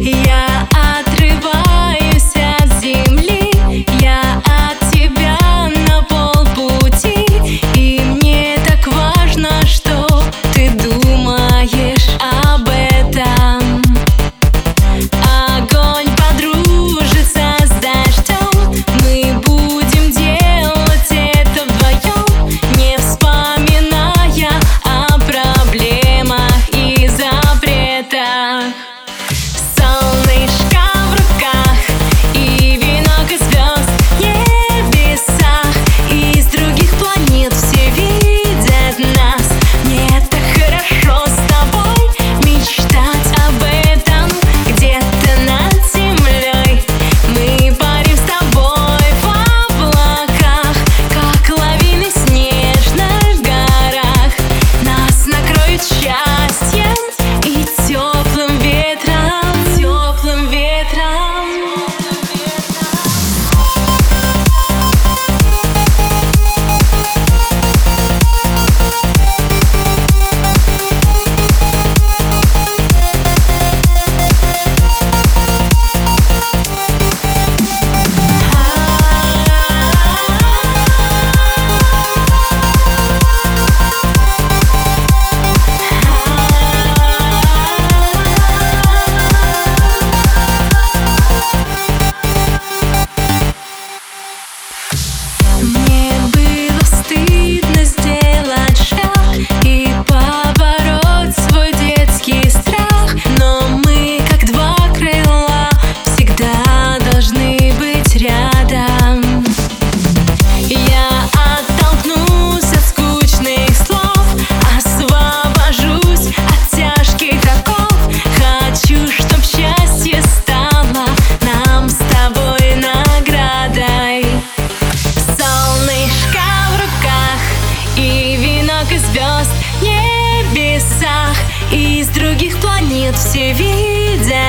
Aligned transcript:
Yeah. 0.00 0.47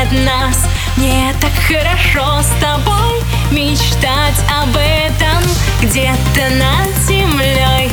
от 0.10 0.26
нас. 0.26 0.66
Мне 0.98 1.34
так 1.40 1.52
хорошо 1.68 2.42
с 2.42 2.62
тобой 2.62 3.22
Мечтать 3.52 4.40
об 4.62 4.76
этом. 4.76 5.44
Где-то 5.82 6.50
над 6.56 6.96
землей 7.08 7.90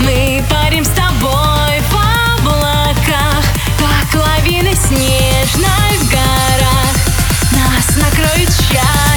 Мы 0.00 0.42
парим 0.48 0.84
с 0.84 0.88
тобой 0.88 1.80
в 1.90 2.40
облаках. 2.40 3.44
Как 3.78 4.20
лавины 4.20 4.74
снежной 4.74 5.98
в 6.00 6.10
горах 6.10 6.96
Нас 7.52 7.96
накроет 7.96 8.50
счастье. 8.50 9.13